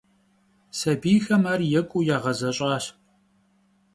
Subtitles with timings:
[0.79, 2.85] Sabiyxem ar yêk'uuu yağezeş'aş.